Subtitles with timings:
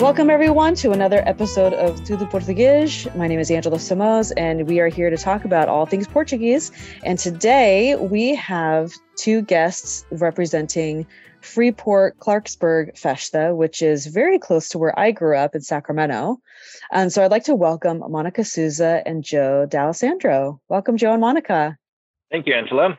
[0.00, 3.14] Welcome, everyone, to another episode of Tudo Português.
[3.14, 6.72] My name is Angela Samos, and we are here to talk about all things Portuguese.
[7.04, 11.06] And today we have two guests representing
[11.42, 16.40] Freeport Clarksburg Festa, which is very close to where I grew up in Sacramento.
[16.90, 20.62] And so I'd like to welcome Monica Souza and Joe D'Alessandro.
[20.70, 21.76] Welcome, Joe and Monica.
[22.30, 22.98] Thank you, Angela.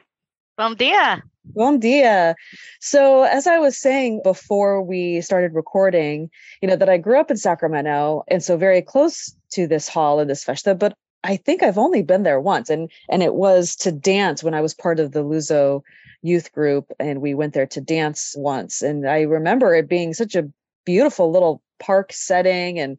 [0.56, 1.24] Bom dia.
[1.44, 2.36] Bom dia.
[2.80, 6.30] So, as I was saying before we started recording,
[6.62, 10.20] you know, that I grew up in Sacramento and so very close to this hall
[10.20, 13.76] and this festa, but I think I've only been there once and and it was
[13.78, 15.82] to dance when I was part of the Luso
[16.22, 20.36] youth group and we went there to dance once and I remember it being such
[20.36, 20.50] a
[20.86, 22.98] beautiful little park setting and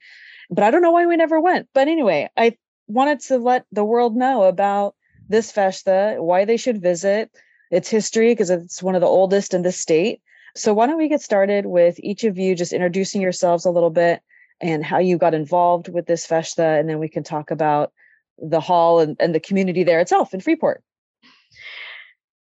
[0.51, 1.69] but I don't know why we never went.
[1.75, 2.57] But anyway, I
[2.89, 4.95] wanted to let the world know about
[5.29, 7.31] this festa, why they should visit,
[7.73, 10.21] its history because it's one of the oldest in the state.
[10.55, 13.91] So why don't we get started with each of you just introducing yourselves a little
[13.91, 14.21] bit
[14.61, 17.93] and how you got involved with this festa, and then we can talk about
[18.39, 20.85] the hall and, and the community there itself in Freeport.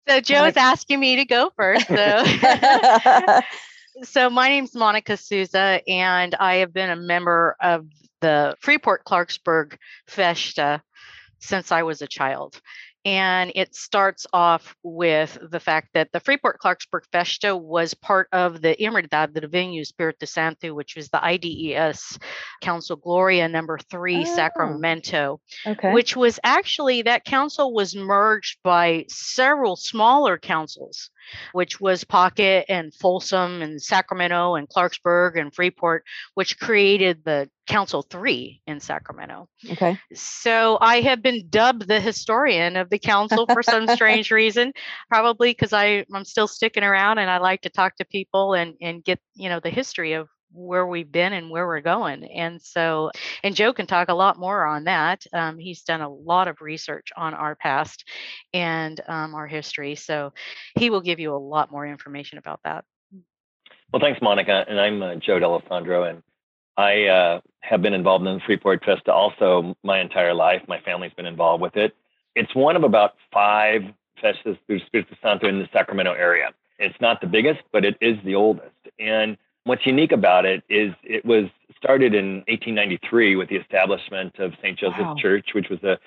[0.08, 1.86] So Joe is asking me to go first.
[1.86, 2.24] So.
[4.02, 7.86] so my name's Monica Souza, and I have been a member of
[8.20, 9.76] the Freeport Clarksburg
[10.08, 10.82] Festa
[11.38, 12.60] since I was a child.
[13.04, 18.62] And it starts off with the fact that the Freeport Clarksburg Festa was part of
[18.62, 22.18] the Irmandade do Divino Espírito Santo, which was the IDES
[22.60, 24.36] Council Gloria number three, oh.
[24.36, 25.92] Sacramento, okay.
[25.92, 31.10] which was actually that council was merged by several smaller councils
[31.52, 38.02] which was Pocket and Folsom and Sacramento and Clarksburg and Freeport, which created the Council
[38.02, 39.48] 3 in Sacramento.
[39.70, 39.98] Okay.
[40.14, 44.72] So I have been dubbed the historian of the council for some strange reason,
[45.08, 49.04] probably because I'm still sticking around and I like to talk to people and, and
[49.04, 52.24] get, you know, the history of where we've been and where we're going.
[52.24, 53.10] And so,
[53.42, 55.24] and Joe can talk a lot more on that.
[55.32, 58.04] Um, he's done a lot of research on our past
[58.52, 59.94] and um, our history.
[59.94, 60.32] So
[60.76, 62.84] he will give you a lot more information about that.
[63.92, 64.64] Well, thanks, Monica.
[64.68, 66.22] And I'm uh, Joe D'Alessandro, and
[66.76, 70.62] I uh, have been involved in the Freeport Festa also my entire life.
[70.66, 71.94] My family's been involved with it.
[72.34, 73.82] It's one of about five
[74.20, 76.50] festas through Espírito Santo in the Sacramento area.
[76.78, 78.74] It's not the biggest, but it is the oldest.
[78.98, 81.44] And What's unique about it is it was
[81.76, 84.78] started in 1893 with the establishment of St.
[84.78, 85.14] Joseph's wow.
[85.18, 85.98] Church, which was a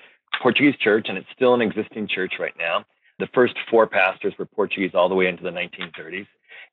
[0.42, 2.84] Portuguese church, and it's still an existing church right now.
[3.18, 6.26] The first four pastors were Portuguese all the way into the 1930s.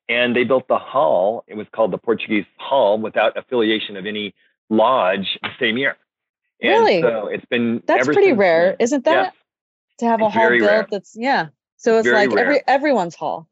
[0.08, 1.44] And they built the hall.
[1.46, 4.34] It was called the Portuguese Hall without affiliation of any
[4.68, 5.96] lodge the same year.
[6.60, 7.00] And really?
[7.00, 9.24] So it's been that's pretty since, rare, isn't that?
[9.24, 9.34] Yes.
[10.00, 10.86] To have a hall built rare.
[10.90, 11.48] that's yeah.
[11.76, 12.44] So it's very like rare.
[12.44, 13.48] every everyone's hall.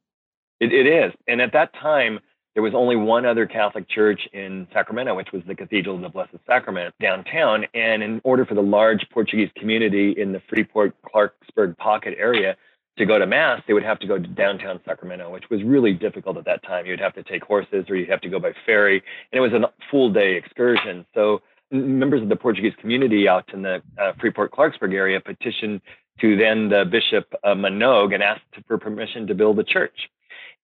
[0.60, 1.12] It, it is.
[1.26, 2.21] And at that time,
[2.54, 6.08] there was only one other Catholic church in Sacramento, which was the Cathedral of the
[6.08, 7.64] Blessed Sacrament downtown.
[7.74, 12.56] And in order for the large Portuguese community in the Freeport Clarksburg pocket area
[12.98, 15.94] to go to Mass, they would have to go to downtown Sacramento, which was really
[15.94, 16.84] difficult at that time.
[16.84, 19.02] You'd have to take horses or you'd have to go by ferry.
[19.32, 21.06] And it was a full day excursion.
[21.14, 25.80] So members of the Portuguese community out in the uh, Freeport Clarksburg area petitioned
[26.20, 30.10] to then the Bishop uh, Manogue and asked for permission to build a church.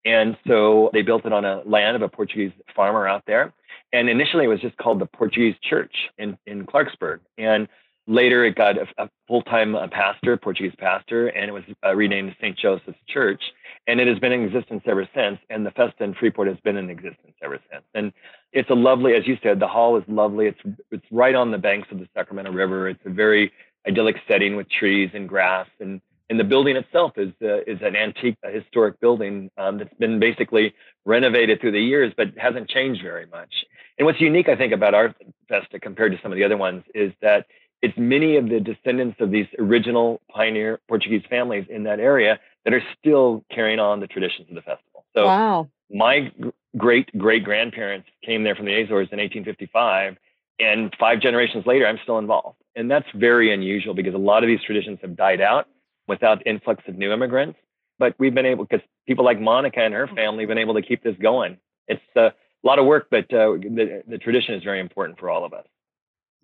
[0.05, 3.53] And so they built it on a land of a Portuguese farmer out there.
[3.93, 7.21] And initially it was just called the Portuguese Church in, in Clarksburg.
[7.37, 7.69] And
[8.07, 12.35] later it got a, a full-time uh, pastor, Portuguese pastor, and it was uh, renamed
[12.41, 12.57] St.
[12.57, 13.43] Joseph's Church.
[13.87, 15.39] And it has been in existence ever since.
[15.51, 17.85] And the Festa in Freeport has been in existence ever since.
[17.95, 18.13] And
[18.53, 20.47] it's a lovely, as you said, the hall is lovely.
[20.47, 20.61] It's
[20.91, 22.89] it's right on the banks of the Sacramento River.
[22.89, 23.53] It's a very
[23.87, 26.01] idyllic setting with trees and grass and
[26.31, 30.19] and the building itself is uh, is an antique, a historic building um, that's been
[30.19, 30.75] basically
[31.05, 33.53] renovated through the years, but hasn't changed very much.
[33.99, 35.15] And what's unique, I think, about our
[35.49, 37.47] festa compared to some of the other ones is that
[37.81, 42.75] it's many of the descendants of these original pioneer Portuguese families in that area that
[42.75, 45.05] are still carrying on the traditions of the festival.
[45.17, 45.69] So, wow.
[45.91, 46.33] my
[46.77, 50.17] great great grandparents came there from the Azores in 1855,
[50.61, 52.59] and five generations later, I'm still involved.
[52.77, 55.67] And that's very unusual because a lot of these traditions have died out
[56.09, 57.59] without influx of new immigrants.
[57.99, 60.17] But we've been able, because people like Monica and her mm-hmm.
[60.17, 61.59] family have been able to keep this going.
[61.87, 62.33] It's a
[62.63, 65.67] lot of work, but uh, the, the tradition is very important for all of us.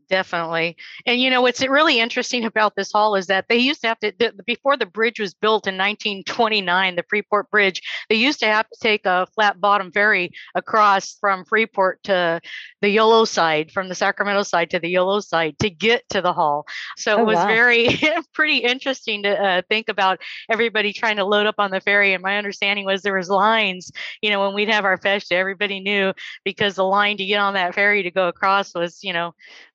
[0.08, 0.76] Definitely.
[1.06, 4.00] And you know, what's really interesting about this hall is that they used to have
[4.00, 8.46] to, the, before the bridge was built in 1929, the Freeport Bridge, they used to
[8.46, 12.40] have to take a flat bottom ferry across from Freeport to
[12.82, 16.32] the Yolo side, from the Sacramento side to the Yolo side to get to the
[16.32, 16.66] hall.
[16.96, 17.46] So oh, it was wow.
[17.46, 17.98] very,
[18.34, 22.12] pretty interesting to uh, think about everybody trying to load up on the ferry.
[22.12, 23.90] And my understanding was there was lines,
[24.20, 26.12] you know, when we'd have our festa, everybody knew
[26.44, 29.34] because the line to get on that ferry to go across was, you know,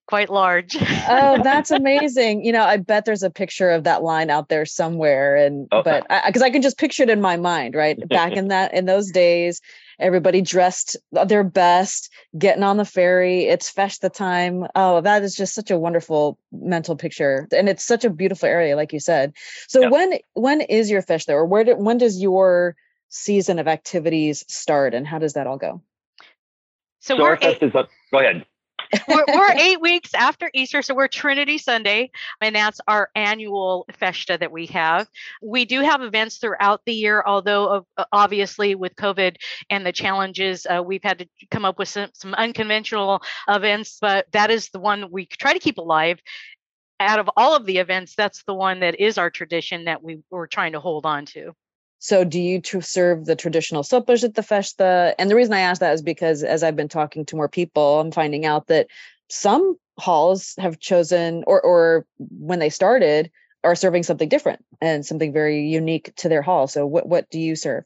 [0.10, 0.76] quite large.
[0.76, 2.44] oh, that's amazing.
[2.44, 5.36] You know, I bet there's a picture of that line out there somewhere.
[5.36, 5.84] And, oh.
[5.84, 7.96] but because I, I, can just picture it in my mind, right?
[8.10, 9.62] Back in that, in those days,
[10.00, 13.44] everybody dressed their best, getting on the ferry.
[13.44, 14.66] It's festa time.
[14.74, 17.48] Oh, that is just such a wonderful mental picture.
[17.56, 19.34] And it's such a beautiful area, like you said.
[19.68, 19.92] So yep.
[19.92, 22.76] when, when is your festa or where, did, when does your
[23.10, 25.84] season of activities start and how does that all go?
[27.02, 28.44] So, so we're, eight, is, go ahead
[29.08, 34.38] we're, we're, eight weeks after Easter, so we're Trinity Sunday, and that's our annual festa
[34.40, 35.08] that we have.
[35.42, 39.36] We do have events throughout the year, although uh, obviously with COVID
[39.70, 44.26] and the challenges, uh, we've had to come up with some, some unconventional events, but
[44.32, 46.20] that is the one we try to keep alive
[47.00, 50.20] out of all of the events, that's the one that is our tradition that we
[50.30, 51.54] were trying to hold on to.
[52.00, 55.14] So, do you to serve the traditional sopas at the festa?
[55.20, 58.00] And the reason I ask that is because as I've been talking to more people,
[58.00, 58.88] I'm finding out that
[59.30, 63.30] some halls have chosen, or or when they started,
[63.64, 66.68] are serving something different and something very unique to their hall.
[66.68, 67.84] So, what what do you serve?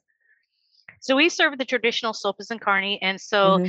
[1.00, 3.68] So we serve the traditional sopas and carne, and so mm-hmm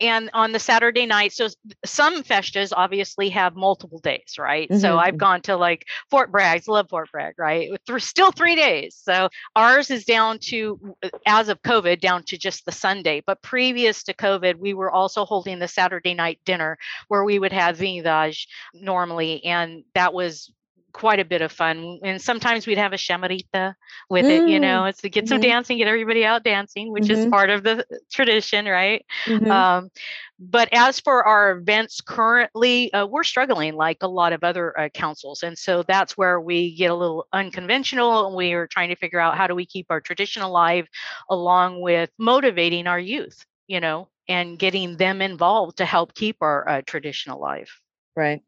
[0.00, 1.48] and on the Saturday night, so
[1.84, 4.68] some festas obviously have multiple days, right?
[4.68, 4.80] Mm-hmm.
[4.80, 7.70] So I've gone to like Fort Bragg, love Fort Bragg, right?
[7.86, 8.98] Through still three days.
[9.00, 10.96] So ours is down to,
[11.26, 13.22] as of COVID, down to just the Sunday.
[13.26, 16.76] But previous to COVID, we were also holding the Saturday night dinner
[17.08, 20.50] where we would have vintage normally, and that was
[20.94, 21.98] quite a bit of fun.
[22.02, 23.74] And sometimes we'd have a chamarita
[24.08, 24.30] with mm.
[24.30, 25.50] it, you mm, know, it's to get some mm-hmm.
[25.50, 27.24] dancing, get everybody out dancing, which mm-hmm.
[27.24, 29.04] is part of the tradition, right?
[29.26, 29.50] Mm-hmm.
[29.50, 29.90] Um,
[30.38, 34.88] but as for our events currently, uh, we're struggling like a lot of other uh,
[34.88, 35.42] councils.
[35.42, 38.28] And so that's where we get a little unconventional.
[38.28, 40.86] And we are trying to figure out how do we keep our tradition alive
[41.28, 46.68] along with motivating our youth, you know, and getting them involved to help keep our
[46.68, 47.68] uh, tradition alive.
[48.16, 48.42] Right.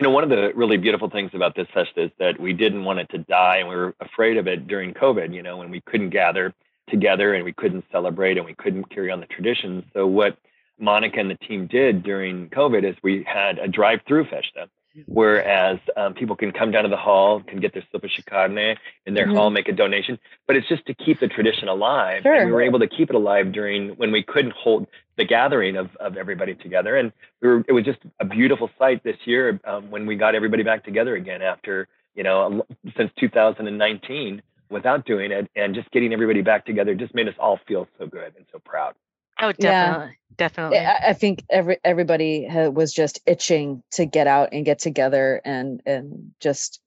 [0.00, 2.84] You know, one of the really beautiful things about this festa is that we didn't
[2.84, 5.70] want it to die and we were afraid of it during COVID, you know, when
[5.70, 6.54] we couldn't gather
[6.88, 9.84] together and we couldn't celebrate and we couldn't carry on the traditions.
[9.92, 10.38] So what
[10.78, 14.70] Monica and the team did during COVID is we had a drive-through festa
[15.06, 18.76] whereas um, people can come down to the hall, can get their sopa carne
[19.06, 19.36] in their mm-hmm.
[19.36, 20.18] hall, make a donation.
[20.46, 22.22] But it's just to keep the tradition alive.
[22.22, 22.34] Sure.
[22.34, 25.76] And we were able to keep it alive during when we couldn't hold the gathering
[25.76, 26.96] of, of everybody together.
[26.96, 30.34] And we were, it was just a beautiful sight this year um, when we got
[30.34, 32.64] everybody back together again after, you know,
[32.96, 37.58] since 2019 without doing it and just getting everybody back together just made us all
[37.66, 38.94] feel so good and so proud.
[39.40, 40.34] Oh, definitely, yeah.
[40.36, 40.78] definitely.
[40.78, 46.32] I, think every everybody was just itching to get out and get together and and
[46.40, 46.80] just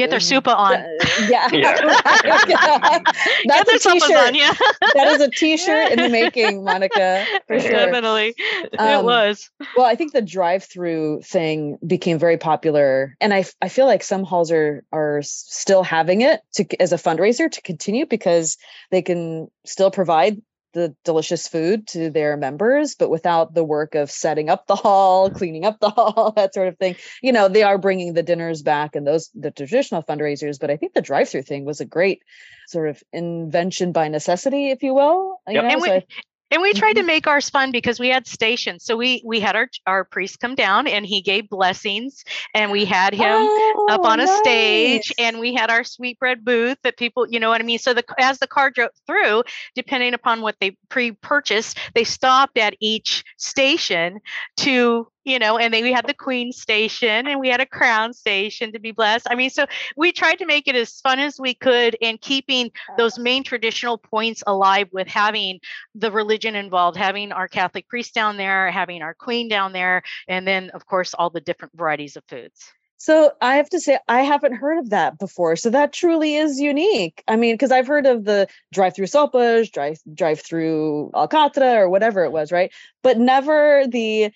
[0.00, 0.74] get their super on.
[0.74, 0.86] Uh,
[1.28, 1.74] yeah, yeah.
[3.46, 4.28] that's a t-shirt.
[4.28, 4.52] On, yeah.
[4.94, 7.24] that is a t-shirt in the making, Monica.
[7.46, 7.70] For sure.
[7.70, 8.34] Definitely,
[8.78, 9.50] um, it was.
[9.76, 14.24] Well, I think the drive-through thing became very popular, and I I feel like some
[14.24, 18.56] halls are are still having it to as a fundraiser to continue because
[18.90, 20.40] they can still provide
[20.72, 25.30] the delicious food to their members, but without the work of setting up the hall,
[25.30, 26.96] cleaning up the hall, that sort of thing.
[27.22, 30.76] You know, they are bringing the dinners back and those the traditional fundraisers, but I
[30.76, 32.22] think the drive-through thing was a great
[32.68, 35.40] sort of invention by necessity, if you will.
[35.48, 35.64] You yep.
[35.64, 36.02] know, and, we, so
[36.50, 37.06] and we tried to mm-hmm.
[37.06, 38.84] make ours fun because we had stations.
[38.84, 42.84] So we we had our our priest come down and he gave blessings and we
[42.84, 44.38] had him oh, up on a nice.
[44.38, 47.78] stage and we had our sweetbread booth that people, you know what I mean?
[47.78, 52.74] So the as the car drove through, depending upon what they pre-purchased, they stopped at
[52.80, 54.20] each station
[54.58, 58.12] to you know, and then we had the Queen station and we had a Crown
[58.12, 59.26] station to be blessed.
[59.30, 62.70] I mean, so we tried to make it as fun as we could and keeping
[62.96, 65.60] those main traditional points alive with having
[65.94, 70.46] the religion involved, having our Catholic priest down there, having our Queen down there, and
[70.46, 72.72] then, of course, all the different varieties of foods.
[73.00, 75.56] So I have to say I haven't heard of that before.
[75.56, 77.24] So that truly is unique.
[77.26, 82.28] I mean, because I've heard of the drive-through sopas, drive drive-through alcatra or whatever it
[82.28, 82.32] mm.
[82.32, 82.70] was, right?
[83.02, 84.32] But never the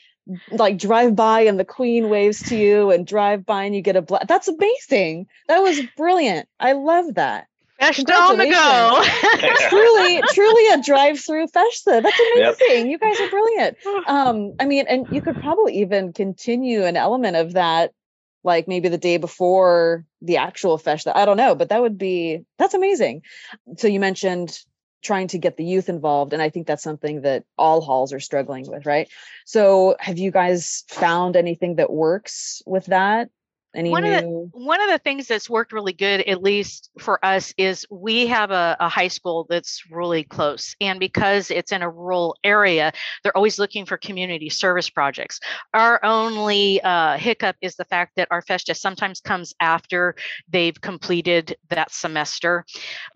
[0.51, 3.97] like drive by and the queen waves to you and drive by and you get
[3.97, 7.47] a black that's amazing that was brilliant i love that
[7.79, 9.69] Festa on the go.
[9.69, 12.01] truly, truly a drive-through festa.
[12.03, 12.87] That's amazing.
[12.87, 12.87] Yep.
[12.87, 13.77] You guys are brilliant.
[14.07, 17.93] Um, I mean, and you could probably even continue an element of that,
[18.43, 21.17] like maybe the day before the actual festa.
[21.17, 23.23] I don't know, but that would be that's amazing.
[23.79, 24.59] So you mentioned
[25.05, 28.21] trying to get the youth involved and i think that's something that all halls are
[28.21, 29.09] struggling with right?
[29.45, 33.29] So have you guys found anything that works with that
[33.75, 34.15] any one new...
[34.15, 37.87] of the one of the things that's worked really good, at least for us, is
[37.91, 42.37] we have a, a, high school that's really close, and because it's in a rural
[42.45, 45.41] area, they're always looking for community service projects.
[45.73, 50.15] Our only uh, hiccup is the fact that our festa sometimes comes after
[50.49, 52.65] they've completed that semester,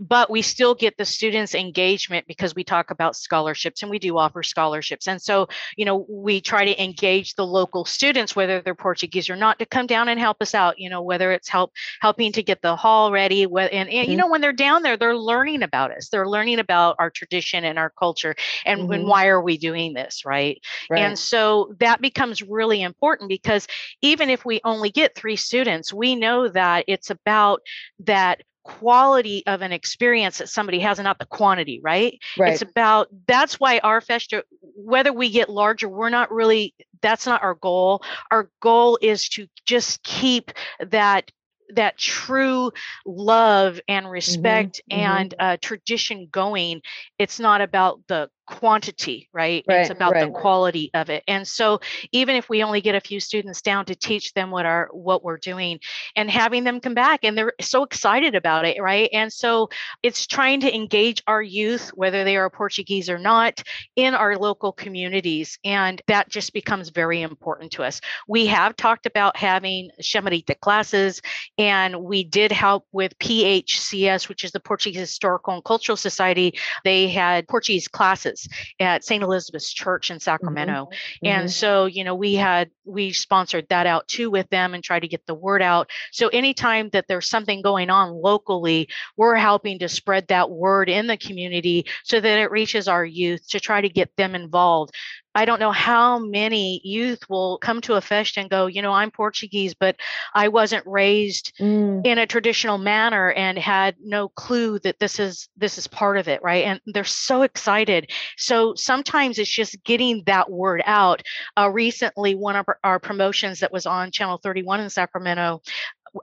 [0.01, 4.19] but we still get the students' engagement because we talk about scholarships and we do
[4.19, 8.75] offer scholarships, and so you know we try to engage the local students, whether they're
[8.75, 11.49] Portuguese or not, to come down and help us us out you know whether it's
[11.49, 14.11] help helping to get the hall ready and, and mm-hmm.
[14.11, 17.65] you know when they're down there they're learning about us they're learning about our tradition
[17.65, 18.93] and our culture and, mm-hmm.
[18.93, 20.61] and why are we doing this right?
[20.91, 23.67] right and so that becomes really important because
[24.01, 27.61] even if we only get three students we know that it's about
[28.01, 32.21] that quality of an experience that somebody has and not the quantity right?
[32.37, 37.25] right it's about that's why our festa whether we get larger we're not really that's
[37.25, 41.31] not our goal our goal is to just keep that
[41.75, 42.71] that true
[43.07, 45.55] love and mm-hmm, respect mm-hmm, and mm-hmm.
[45.55, 46.83] Uh, tradition going
[47.19, 49.65] it's not about the quantity, right?
[49.69, 50.33] right it's about right.
[50.33, 51.23] the quality of it.
[51.29, 51.81] And so
[52.13, 55.23] even if we only get a few students down to teach them what our what
[55.23, 55.81] we're doing
[56.17, 59.11] and having them come back and they're so excited about it, right?
[59.13, 59.69] And so
[60.03, 63.63] it's trying to engage our youth, whether they are Portuguese or not,
[63.97, 65.59] in our local communities.
[65.65, 68.01] And that just becomes very important to us.
[68.27, 71.21] We have talked about having Chamarita classes,
[71.59, 76.59] and we did help with PHCS, which is the Portuguese Historical and Cultural Society.
[76.85, 78.38] They had Portuguese classes
[78.79, 79.23] at St.
[79.23, 80.23] Elizabeth's Church in mm-hmm.
[80.23, 80.85] Sacramento.
[80.85, 81.27] Mm-hmm.
[81.27, 81.49] And mm-hmm.
[81.49, 85.09] so, you know, we had we sponsored that out too with them and try to
[85.09, 85.91] get the word out.
[86.13, 91.07] So anytime that there's something going on locally, we're helping to spread that word in
[91.07, 94.95] the community so that it reaches our youth to try to get them involved
[95.35, 98.93] I don't know how many youth will come to a fest and go, you know,
[98.93, 99.97] I'm Portuguese, but
[100.35, 102.05] I wasn't raised mm.
[102.05, 106.29] in a traditional manner and had no clue that this is this is part of
[106.29, 106.65] it, right?
[106.65, 108.11] And they're so excited.
[108.37, 111.23] So sometimes it's just getting that word out.
[111.57, 115.63] Uh, recently, one of our, our promotions that was on Channel 31 in Sacramento,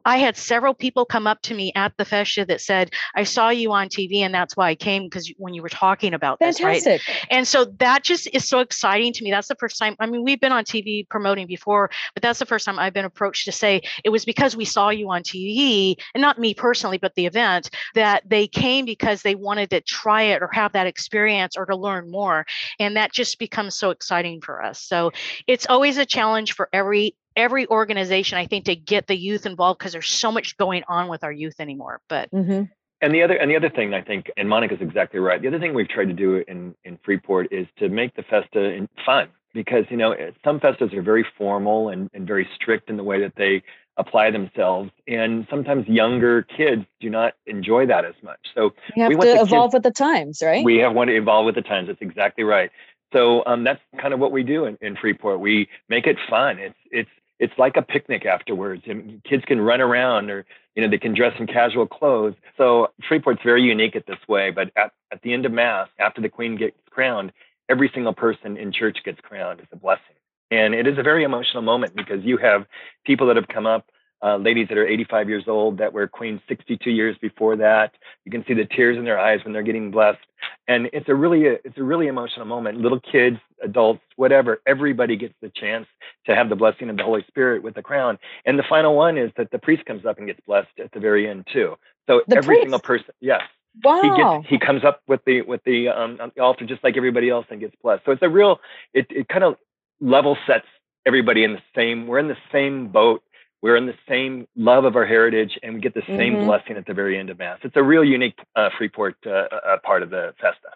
[0.06, 3.50] I had several people come up to me at the festa that said, I saw
[3.50, 6.84] you on TV and that's why I came because when you were talking about Fantastic.
[6.84, 7.28] this, right?
[7.30, 9.32] And so that just is so exciting to me.
[9.32, 9.96] That's the first time.
[10.00, 13.06] I mean, we've been on TV promoting before, but that's the first time I've been
[13.06, 16.98] approached to say it was because we saw you on TV and not me personally,
[16.98, 20.88] but the event that they came because they wanted to try it or have that
[20.88, 22.46] experience or to learn more.
[22.80, 24.82] And that just becomes so exciting for us.
[24.82, 25.12] So
[25.48, 29.80] it's always a challenge for every every organization i think to get the youth involved
[29.80, 32.64] because there's so much going on with our youth anymore but mm-hmm.
[33.02, 35.60] and the other and the other thing i think and monica's exactly right the other
[35.60, 39.86] thing we've tried to do in in freeport is to make the festa fun because
[39.90, 43.20] you know eh, some festas are very formal and, and very strict in the way
[43.20, 43.64] that they
[43.98, 48.40] apply themselves and sometimes younger kids do not enjoy that as much.
[48.54, 50.64] So you have we to evolve kids, with the times right?
[50.64, 52.70] We have want to evolve with the times that's exactly right.
[53.14, 56.60] So um, that's kind of what we do in, in freeport we make it fun
[56.60, 60.90] it's it's it's like a picnic afterwards and kids can run around or you know
[60.90, 62.36] they can dress in casual clothes.
[62.58, 66.22] So freeport's very unique at this way but at, at the end of mass after
[66.22, 67.32] the queen gets crowned
[67.70, 69.60] every single person in church gets crowned.
[69.60, 70.04] As a blessing.
[70.52, 72.66] And it is a very emotional moment because you have
[73.06, 73.90] people that have come up
[74.26, 77.94] uh, ladies that are 85 years old that were queens 62 years before that.
[78.26, 80.20] You can see the tears in their eyes when they're getting blessed,
[80.68, 82.80] and it's a really it's a really emotional moment.
[82.80, 85.86] Little kids, adults, whatever, everybody gets the chance
[86.26, 88.18] to have the blessing of the Holy Spirit with the crown.
[88.46, 91.00] And the final one is that the priest comes up and gets blessed at the
[91.00, 91.76] very end too.
[92.08, 92.64] So the every priest?
[92.64, 93.42] single person, yes.
[93.84, 94.02] Wow.
[94.02, 97.30] He gets he comes up with the with the um the altar just like everybody
[97.30, 98.04] else and gets blessed.
[98.06, 98.60] So it's a real
[98.94, 99.58] it it kind of
[100.02, 100.66] level sets
[101.06, 103.22] everybody in the same we're in the same boat
[103.66, 106.46] we're in the same love of our heritage and we get the same mm-hmm.
[106.46, 107.58] blessing at the very end of mass.
[107.64, 110.70] It's a real unique uh, freeport uh, uh, part of the festa.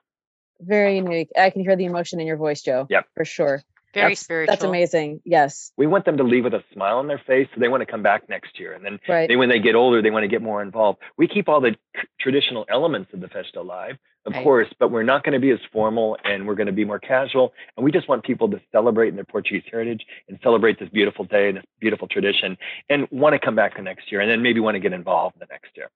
[0.60, 1.30] Very unique.
[1.38, 2.88] I can hear the emotion in your voice joe.
[2.90, 3.62] Yeah for sure
[3.94, 4.52] very that's, spiritual.
[4.52, 5.22] That's amazing.
[5.26, 5.72] Yes.
[5.78, 7.86] We want them to leave with a smile on their face, so they want to
[7.86, 8.74] come back next year.
[8.74, 9.28] And then right.
[9.28, 11.00] they, when they get older, they want to get more involved.
[11.18, 11.76] We keep all the
[12.20, 14.44] traditional elements of the festa alive, of right.
[14.44, 17.00] course, but we're not going to be as formal, and we're going to be more
[17.00, 17.54] casual.
[17.76, 21.26] And we just want people to celebrate in their Portuguese heritage and celebrate this beautiful
[21.26, 22.58] day and this beautiful tradition,
[22.90, 25.38] and want to come back the next year, and then maybe want to get involved
[25.40, 25.90] the next year.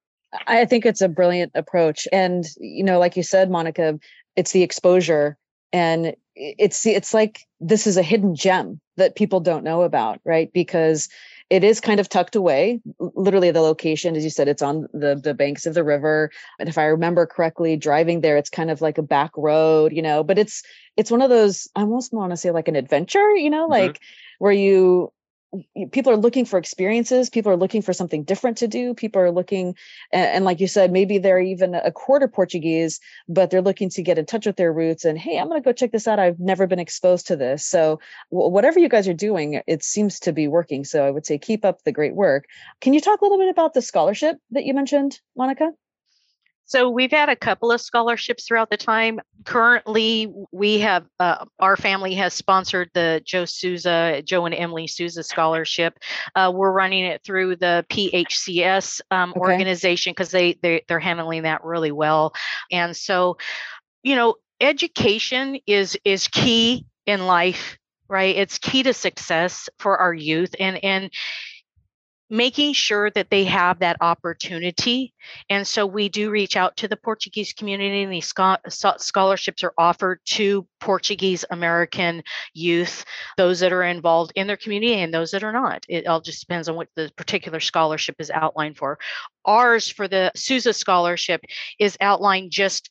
[0.47, 2.07] I think it's a brilliant approach.
[2.11, 3.99] And, you know, like you said, Monica,
[4.35, 5.37] it's the exposure
[5.73, 10.53] and it's it's like this is a hidden gem that people don't know about, right?
[10.53, 11.09] Because
[11.49, 15.19] it is kind of tucked away literally the location as you said it's on the
[15.21, 18.81] the banks of the river and if i remember correctly driving there it's kind of
[18.81, 20.63] like a back road you know but it's
[20.97, 23.87] it's one of those i almost want to say like an adventure you know mm-hmm.
[23.87, 23.99] like
[24.39, 25.11] where you
[25.91, 29.31] people are looking for experiences people are looking for something different to do people are
[29.31, 29.75] looking
[30.11, 34.01] and, and, like you said maybe they're even a quarter portuguese but they're looking to
[34.01, 36.19] get in touch with their roots and hey i'm going to go check this out
[36.19, 37.65] i've never been exposed to this.
[37.65, 41.37] So whatever you guys are doing it seems to be working so i would say
[41.37, 42.45] keep up the great work.
[42.81, 45.71] Can you talk a little bit about the scholarship that you mentioned monica
[46.65, 49.19] so we've had a couple of scholarships throughout the time.
[49.45, 55.23] Currently, we have uh, our family has sponsored the Joe Souza, Joe and Emily Souza
[55.23, 55.99] scholarship.
[56.35, 59.39] Uh, we're running it through the PHCS um, okay.
[59.39, 62.33] organization because they, they they're handling that really well.
[62.71, 63.37] And so,
[64.01, 67.77] you know, education is is key in life
[68.07, 71.11] right it's key to success for our youth and and
[72.33, 75.13] making sure that they have that opportunity.
[75.51, 78.33] And so we do reach out to the Portuguese community, and these
[78.97, 82.23] scholarships are offered to Portuguese American
[82.55, 83.05] youth,
[83.37, 85.85] those that are involved in their community and those that are not.
[85.87, 88.97] It all just depends on what the particular scholarship is outlined for.
[89.45, 91.41] Ours for the Souza scholarship
[91.77, 92.89] is outlined just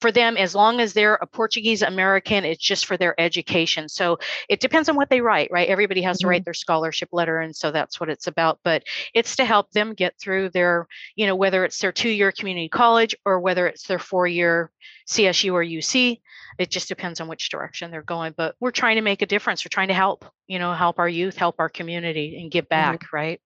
[0.00, 3.88] for them, as long as they're a Portuguese American, it's just for their education.
[3.88, 5.68] So it depends on what they write, right?
[5.68, 6.24] Everybody has mm-hmm.
[6.24, 7.40] to write their scholarship letter.
[7.40, 8.58] And so that's what it's about.
[8.64, 12.32] But it's to help them get through their, you know, whether it's their two year
[12.32, 14.70] community college or whether it's their four year
[15.08, 16.20] CSU or UC.
[16.58, 18.34] It just depends on which direction they're going.
[18.36, 19.64] But we're trying to make a difference.
[19.64, 22.70] We're trying to help, you know, help our youth, help our community and give mm-hmm.
[22.70, 23.16] back, mm-hmm.
[23.16, 23.40] right?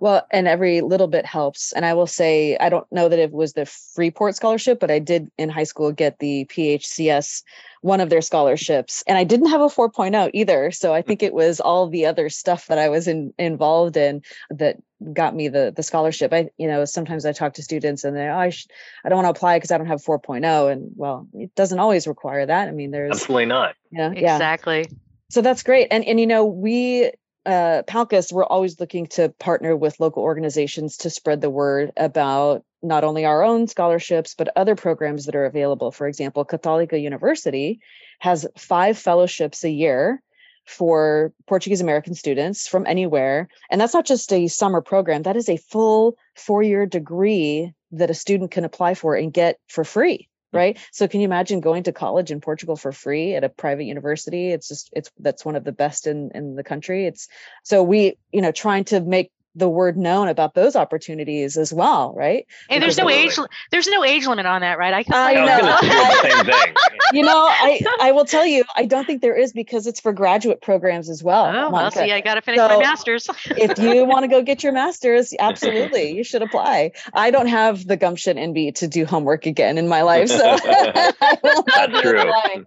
[0.00, 1.72] Well, and every little bit helps.
[1.72, 4.98] And I will say, I don't know that it was the Freeport scholarship, but I
[4.98, 7.42] did in high school get the PHCS,
[7.80, 9.02] one of their scholarships.
[9.06, 10.70] And I didn't have a 4.0 either.
[10.72, 11.08] So I hmm.
[11.08, 14.76] think it was all the other stuff that I was in, involved in that
[15.12, 16.32] got me the the scholarship.
[16.32, 18.66] I, you know, sometimes I talk to students and they, oh, I, sh-
[19.04, 20.70] I don't want to apply because I don't have 4.0.
[20.70, 22.68] And well, it doesn't always require that.
[22.68, 23.74] I mean, there's absolutely not.
[23.90, 24.10] Yeah.
[24.10, 24.80] exactly.
[24.80, 24.96] Yeah.
[25.30, 25.88] So that's great.
[25.90, 27.12] And, and, you know, we
[27.48, 27.82] uh,
[28.30, 33.24] we're always looking to partner with local organizations to spread the word about not only
[33.24, 35.90] our own scholarships, but other programs that are available.
[35.90, 37.80] For example, Católica University
[38.18, 40.22] has five fellowships a year
[40.66, 43.48] for Portuguese American students from anywhere.
[43.70, 48.10] And that's not just a summer program, that is a full four year degree that
[48.10, 50.58] a student can apply for and get for free Mm.
[50.58, 50.78] right?
[50.92, 54.50] So can you imagine going to college in portugal for free at a private university?
[54.50, 57.06] It's just it's that's one of the best in in the country.
[57.06, 57.28] It's
[57.64, 62.14] so we you know trying to make the word known about those opportunities as well,
[62.16, 62.46] right?
[62.70, 63.36] And there's no age
[63.70, 64.94] there's no age limit on that, right?
[64.94, 66.62] I, I know.
[67.12, 70.12] you know, I I will tell you, I don't think there is because it's for
[70.12, 71.46] graduate programs as well.
[71.46, 73.28] Oh, well, see, I got to finish so my master's.
[73.50, 76.92] if you want to go get your master's, absolutely, you should apply.
[77.12, 80.44] I don't have the gumption in me to do homework again in my life, so
[80.44, 82.20] I will not That's true.
[82.20, 82.64] Applying.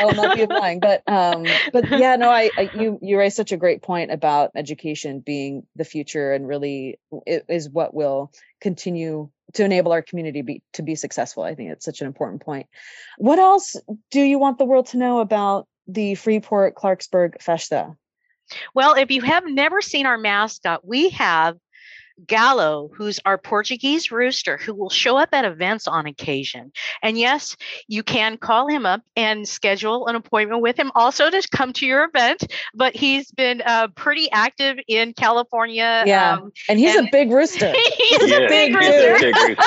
[0.00, 0.80] I will not be applying.
[0.80, 4.52] But um, but yeah, no, I, I you you raised such a great point about
[4.54, 10.62] education being the future and really is what will continue to enable our community be,
[10.72, 11.42] to be successful.
[11.42, 12.66] I think it's such an important point.
[13.18, 13.76] What else
[14.10, 17.94] do you want the world to know about the Freeport Clarksburg Festa?
[18.74, 21.56] Well, if you have never seen our mascot, we have
[22.26, 26.70] Gallo, who's our Portuguese rooster, who will show up at events on occasion.
[27.02, 27.56] And yes,
[27.88, 31.86] you can call him up and schedule an appointment with him also to come to
[31.86, 32.52] your event.
[32.74, 36.04] But he's been uh, pretty active in California.
[36.06, 36.34] Yeah.
[36.34, 37.72] Um, and he's and a big rooster.
[37.96, 39.18] he's yeah, a big rooster.
[39.18, 39.56] Big rooster.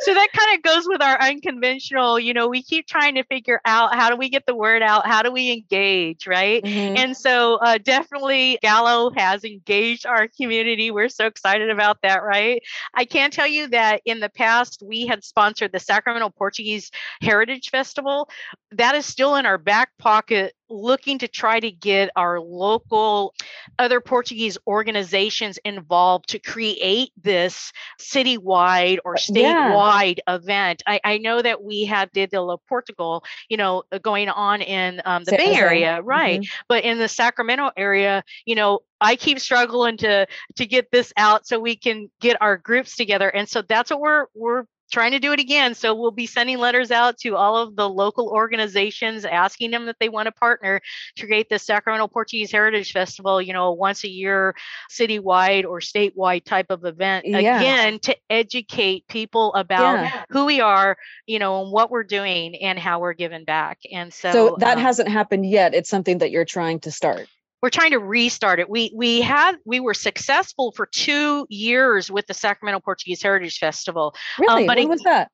[0.00, 3.60] so that kind of goes with our unconventional, you know, we keep trying to figure
[3.64, 5.06] out how do we get the word out?
[5.06, 6.26] How do we engage?
[6.26, 6.62] Right.
[6.62, 6.96] Mm-hmm.
[6.96, 10.90] And so uh, definitely Gallo has engaged our community.
[10.90, 12.62] We're so excited about that, right?
[12.94, 17.70] I can tell you that in the past, we had sponsored the Sacramento Portuguese Heritage
[17.70, 18.28] Festival.
[18.72, 23.34] That is still in our back pocket looking to try to get our local
[23.78, 30.34] other Portuguese organizations involved to create this citywide or statewide yeah.
[30.34, 30.82] event.
[30.86, 34.62] I, I, know that we have did the La Portugal, you know, uh, going on
[34.62, 36.40] in um, the Bay Area, right?
[36.40, 36.62] Mm-hmm.
[36.68, 40.26] But in the Sacramento area, you know, I keep struggling to
[40.56, 44.00] to get this out so we can get our groups together, and so that's what
[44.00, 45.74] we're we're trying to do it again.
[45.74, 49.96] So we'll be sending letters out to all of the local organizations asking them that
[49.98, 50.80] they want to partner
[51.16, 54.54] to create the Sacramento Portuguese Heritage Festival, you know, once a year,
[54.90, 57.26] citywide or statewide type of event.
[57.26, 57.58] Yeah.
[57.58, 60.24] Again, to educate people about yeah.
[60.30, 60.96] who we are,
[61.26, 63.78] you know, and what we're doing and how we're giving back.
[63.92, 65.74] And so, so that um, hasn't happened yet.
[65.74, 67.28] It's something that you're trying to start
[67.62, 68.70] we're trying to restart it.
[68.70, 74.14] We we had we were successful for two years with the Sacramento Portuguese Heritage Festival.
[74.38, 75.30] Um, really, um, but when it, was that?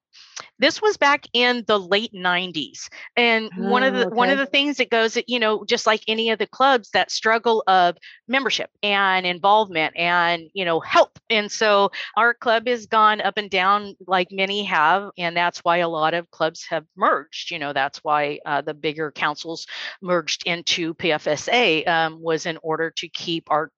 [0.58, 2.88] This was back in the late 90s.
[3.16, 4.14] And oh, one of the okay.
[4.14, 7.10] one of the things that goes you know, just like any of the clubs, that
[7.10, 7.96] struggle of
[8.28, 11.18] membership and involvement and, you know, help.
[11.30, 15.10] And so our club has gone up and down like many have.
[15.18, 17.50] And that's why a lot of clubs have merged.
[17.50, 19.66] You know, that's why uh, the bigger councils
[20.02, 23.70] merged into PFSA um, was in order to keep our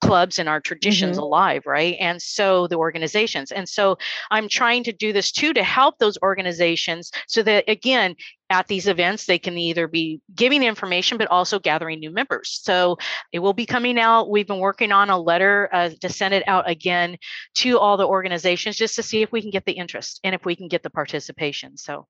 [0.00, 1.24] clubs and our traditions mm-hmm.
[1.24, 1.96] alive, right?
[2.00, 3.52] And so the organizations.
[3.52, 3.98] And so
[4.30, 8.16] I'm trying to do this too to help those organizations so that again,
[8.50, 12.60] at these events, they can either be giving information, but also gathering new members.
[12.62, 12.98] So
[13.32, 14.28] it will be coming out.
[14.28, 17.16] We've been working on a letter uh, to send it out again
[17.56, 20.44] to all the organizations just to see if we can get the interest and if
[20.44, 21.78] we can get the participation.
[21.78, 22.06] So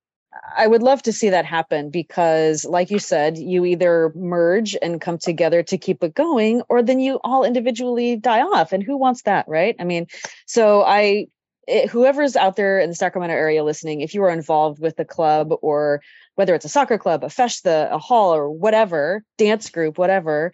[0.56, 5.00] I would love to see that happen because, like you said, you either merge and
[5.00, 8.72] come together to keep it going, or then you all individually die off.
[8.72, 9.76] And who wants that, right?
[9.78, 10.06] I mean,
[10.46, 11.26] so I,
[11.68, 15.04] it, whoever's out there in the Sacramento area listening, if you are involved with the
[15.04, 16.00] club or
[16.34, 20.52] whether it's a soccer club, a festa, a hall, or whatever, dance group, whatever,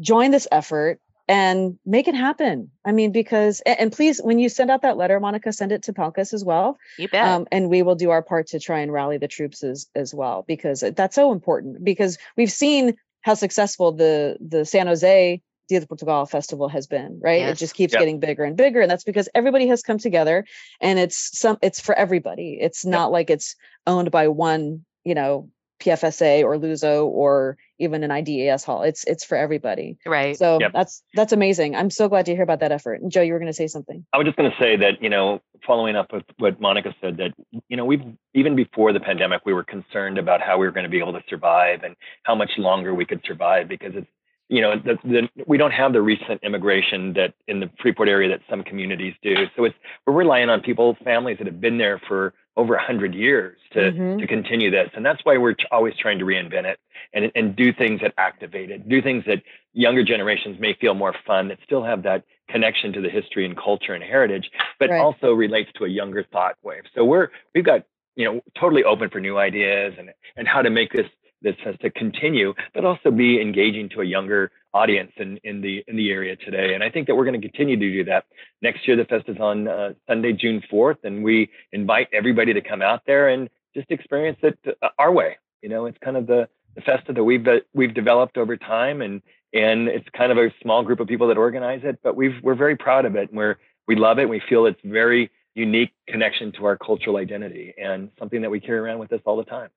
[0.00, 2.70] join this effort and make it happen.
[2.84, 5.92] I mean, because and please, when you send out that letter, Monica, send it to
[5.92, 6.78] PALCUS as well.
[6.98, 7.26] You bet.
[7.26, 10.14] Um, and we will do our part to try and rally the troops as as
[10.14, 11.84] well because that's so important.
[11.84, 17.18] Because we've seen how successful the the San Jose Dia de Portugal festival has been,
[17.22, 17.40] right?
[17.40, 17.56] Yes.
[17.56, 18.00] It just keeps yep.
[18.00, 20.44] getting bigger and bigger, and that's because everybody has come together,
[20.80, 22.58] and it's some it's for everybody.
[22.60, 23.12] It's not yep.
[23.12, 23.56] like it's
[23.86, 25.48] owned by one, you know,
[25.84, 28.82] PFSA or Luso or even an IDES hall.
[28.82, 29.98] It's it's for everybody.
[30.06, 30.36] Right.
[30.36, 30.72] So yep.
[30.72, 31.76] that's that's amazing.
[31.76, 33.00] I'm so glad to hear about that effort.
[33.00, 34.04] And Joe, you were going to say something.
[34.12, 37.16] I was just going to say that you know, following up with what Monica said,
[37.18, 37.32] that
[37.68, 40.84] you know, we've even before the pandemic, we were concerned about how we were going
[40.84, 44.08] to be able to survive and how much longer we could survive because it's
[44.50, 48.28] you know, the, the, we don't have the recent immigration that in the Freeport area
[48.28, 49.34] that some communities do.
[49.56, 49.74] So it's
[50.06, 54.18] we're relying on people, families that have been there for over 100 years to, mm-hmm.
[54.18, 54.88] to continue this.
[54.94, 56.78] And that's why we're always trying to reinvent it
[57.12, 61.14] and, and do things that activate it, do things that younger generations may feel more
[61.26, 65.00] fun, that still have that connection to the history and culture and heritage, but right.
[65.00, 66.84] also relates to a younger thought wave.
[66.94, 70.70] So we're, we've got, you know, totally open for new ideas and, and how to
[70.70, 71.06] make this,
[71.42, 75.82] this has to continue, but also be engaging to a younger audience in, in the
[75.88, 76.74] in the area today.
[76.74, 78.26] And I think that we're going to continue to do that.
[78.60, 82.60] Next year, the fest is on uh, Sunday, June 4th, and we invite everybody to
[82.60, 85.38] come out there and just experience it uh, our way.
[85.62, 89.00] You know, it's kind of the the festa that we've uh, we've developed over time,
[89.00, 89.22] and
[89.54, 92.56] and it's kind of a small group of people that organize it, but we've we're
[92.56, 93.28] very proud of it.
[93.30, 93.56] And we're
[93.86, 94.22] we love it.
[94.22, 98.58] and We feel it's very unique connection to our cultural identity and something that we
[98.58, 99.70] carry around with us all the time.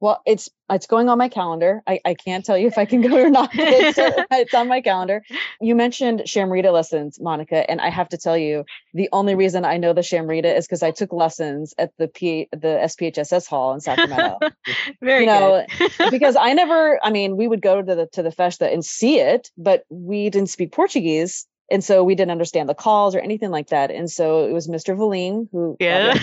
[0.00, 1.82] Well, it's it's going on my calendar.
[1.86, 3.50] I, I can't tell you if I can go or not.
[3.54, 5.22] It's, uh, it's on my calendar.
[5.60, 9.78] You mentioned Chamarita lessons, Monica, and I have to tell you, the only reason I
[9.78, 13.80] know the Chamarita is because I took lessons at the P the SPHSS hall in
[13.80, 14.38] Sacramento.
[15.00, 15.64] Very you know,
[16.10, 19.18] because I never, I mean, we would go to the to the festa and see
[19.20, 23.50] it, but we didn't speak Portuguese and so we didn't understand the calls or anything
[23.50, 26.16] like that and so it was mr Valine who yeah.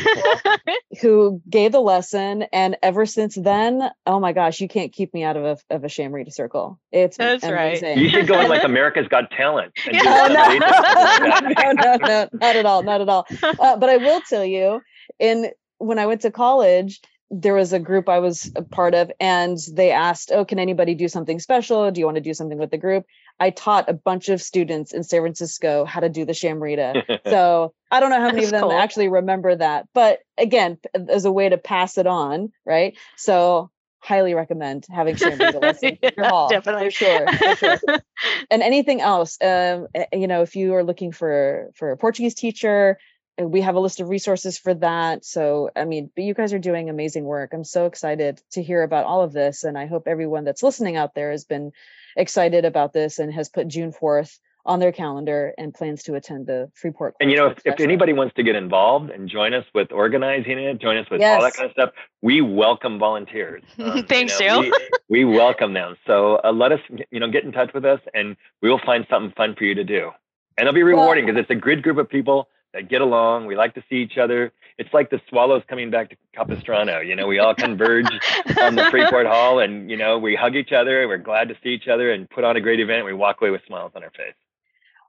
[1.01, 5.23] who gave the lesson and ever since then oh my gosh you can't keep me
[5.23, 7.87] out of a, of a Chamarita circle it's that's amazing.
[7.89, 10.01] right you should go on like america's got talent yeah.
[10.03, 14.45] no, no, no, no, not at all not at all uh, but i will tell
[14.45, 14.81] you
[15.19, 17.01] in when i went to college
[17.33, 20.93] there was a group I was a part of, and they asked, Oh, can anybody
[20.93, 21.89] do something special?
[21.89, 23.05] Do you want to do something with the group?
[23.39, 27.19] I taught a bunch of students in San Francisco how to do the Chamarita.
[27.29, 28.71] so I don't know how many of them cool.
[28.71, 29.87] actually remember that.
[29.93, 30.77] But again,
[31.09, 32.95] as a way to pass it on, right?
[33.17, 36.91] So highly recommend having Chamarita lessons yeah, your hall, definitely.
[36.91, 37.99] For sure, for sure.
[38.51, 42.99] and anything else, um, you know, if you are looking for for a Portuguese teacher,
[43.39, 45.25] we have a list of resources for that.
[45.25, 47.53] So, I mean, but you guys are doing amazing work.
[47.53, 49.63] I'm so excited to hear about all of this.
[49.63, 51.71] And I hope everyone that's listening out there has been
[52.15, 56.47] excited about this and has put June 4th on their calendar and plans to attend
[56.47, 57.15] the Freeport.
[57.19, 60.57] And you know, if, if, anybody wants to get involved and join us with organizing
[60.57, 61.35] it, join us with yes.
[61.35, 61.89] all that kind of stuff,
[62.21, 63.63] we welcome volunteers.
[63.83, 64.71] Um, Thanks, you know, Joe.
[65.09, 65.97] we, we, welcome them.
[66.07, 66.79] So uh, let us,
[67.11, 69.75] you know, get in touch with us, and we will find something fun for you
[69.75, 70.11] to do.
[70.57, 73.45] And it'll be rewarding because well, it's a good group of people that get along.
[73.45, 74.51] We like to see each other.
[74.77, 76.99] it's like the swallows coming back to Capistrano.
[76.99, 78.07] You know, we all converge
[78.59, 81.07] on the Freeport Hall, and you know, we hug each other.
[81.07, 83.05] We're glad to see each other and put on a great event.
[83.05, 84.33] We walk away with smiles on our face.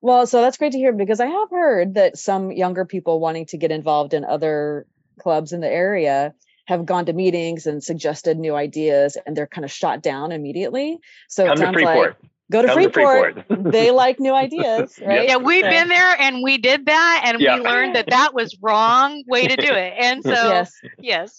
[0.02, 3.46] Well, so that's great to hear because I have heard that some younger people wanting
[3.46, 4.86] to get involved in other
[5.18, 6.34] clubs in the area
[6.66, 10.98] have gone to meetings and suggested new ideas and they're kind of shot down immediately.
[11.28, 12.16] So Come it sounds like
[12.54, 13.36] go to Freeport.
[13.36, 13.72] to Freeport.
[13.72, 15.28] they like new ideas, right?
[15.28, 15.70] Yeah, we've so.
[15.70, 17.56] been there and we did that and yeah.
[17.56, 19.94] we learned that that was wrong way to do it.
[20.04, 21.36] And so yes, yes.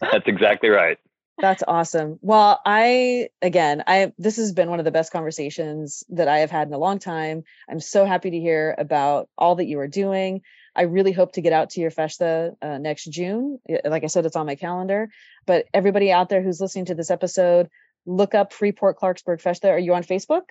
[0.00, 0.98] That's exactly right.
[1.38, 2.18] That's awesome.
[2.22, 6.50] Well, I again, I this has been one of the best conversations that I have
[6.50, 7.44] had in a long time.
[7.68, 10.42] I'm so happy to hear about all that you are doing.
[10.74, 13.58] I really hope to get out to your festa uh, next June.
[13.84, 15.10] Like I said, it's on my calendar.
[15.46, 17.68] But everybody out there who's listening to this episode,
[18.06, 19.68] look up Freeport Clarksburg Festa.
[19.68, 20.42] Are you on Facebook?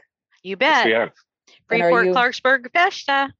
[0.43, 0.88] You bet.
[0.88, 1.09] Yes,
[1.67, 3.33] Freeport you, Clarksburg Festa.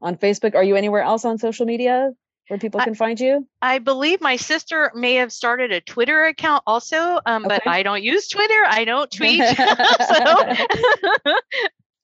[0.00, 0.54] On Facebook.
[0.54, 2.12] Are you anywhere else on social media
[2.48, 3.46] where people can I, find you?
[3.60, 7.56] I believe my sister may have started a Twitter account also, um, okay.
[7.56, 8.64] but I don't use Twitter.
[8.66, 9.40] I don't tweet.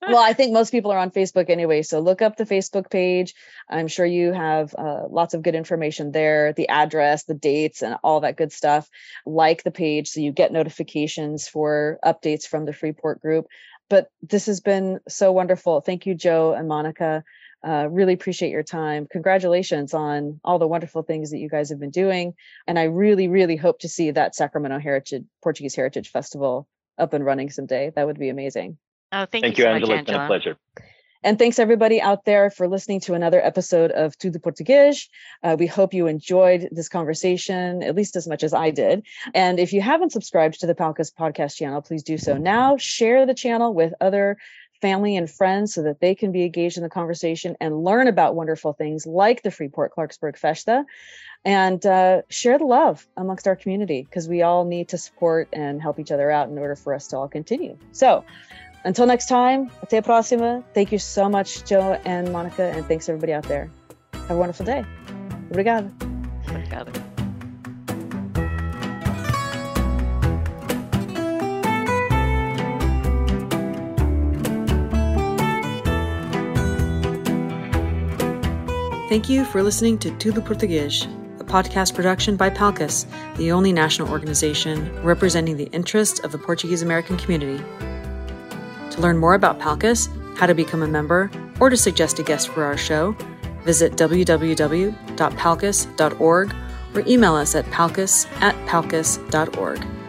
[0.09, 1.83] well, I think most people are on Facebook anyway.
[1.83, 3.35] So look up the Facebook page.
[3.69, 7.97] I'm sure you have uh, lots of good information there, the address, the dates, and
[8.03, 8.89] all that good stuff.
[9.27, 13.47] Like the page so you get notifications for updates from the Freeport group.
[13.89, 15.81] But this has been so wonderful.
[15.81, 17.25] Thank you, Joe and Monica.
[17.65, 19.07] Uh, really appreciate your time.
[19.11, 22.35] Congratulations on all the wonderful things that you guys have been doing.
[22.67, 26.67] And I really, really hope to see that Sacramento Heritage Portuguese Heritage Festival
[26.99, 27.93] up and running someday.
[27.95, 28.79] That would be amazing.
[29.13, 29.97] Oh, thank, thank you, you so Angela.
[29.97, 29.99] Much, Angela.
[29.99, 30.57] It's been a pleasure.
[31.25, 35.09] And thanks everybody out there for listening to another episode of Tudo Português.
[35.43, 39.05] Uh, we hope you enjoyed this conversation at least as much as I did.
[39.33, 42.77] And if you haven't subscribed to the PALCUS podcast channel, please do so now.
[42.77, 44.37] Share the channel with other
[44.81, 48.35] family and friends so that they can be engaged in the conversation and learn about
[48.35, 50.85] wonderful things like the Freeport Clarksburg Festa
[51.45, 55.81] and uh, share the love amongst our community because we all need to support and
[55.81, 57.79] help each other out in order for us to all continue.
[57.93, 58.25] So
[58.85, 60.63] until next time, até a próxima.
[60.75, 63.71] Thank you so much, Joe and Monica, and thanks everybody out there.
[64.15, 64.85] Have a wonderful day.
[65.51, 65.91] Obrigada.
[66.47, 66.93] Obrigada.
[79.09, 81.05] Thank you for listening to Tudo Português,
[81.39, 83.05] a podcast production by PALCUS,
[83.37, 87.63] the only national organization representing the interests of the Portuguese American community.
[89.03, 92.63] Learn more about PALCUS, how to become a member, or to suggest a guest for
[92.63, 93.17] our show,
[93.65, 96.55] visit www.palcus.org
[96.95, 100.02] or email us at palcus at palcus.org.